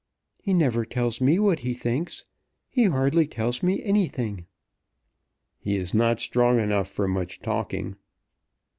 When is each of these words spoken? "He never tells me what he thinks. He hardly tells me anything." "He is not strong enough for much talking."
"He 0.41 0.51
never 0.51 0.83
tells 0.83 1.21
me 1.21 1.37
what 1.37 1.59
he 1.59 1.75
thinks. 1.75 2.25
He 2.67 2.85
hardly 2.85 3.27
tells 3.27 3.61
me 3.61 3.83
anything." 3.83 4.47
"He 5.59 5.77
is 5.77 5.93
not 5.93 6.19
strong 6.19 6.59
enough 6.59 6.87
for 6.89 7.07
much 7.07 7.39
talking." 7.39 7.97